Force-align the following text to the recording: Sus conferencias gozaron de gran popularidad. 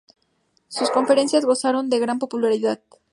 Sus 0.67 0.89
conferencias 0.89 1.45
gozaron 1.45 1.91
de 1.91 1.99
gran 1.99 2.17
popularidad. 2.17 2.79